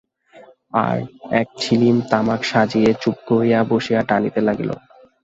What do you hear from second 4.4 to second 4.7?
লাগিল।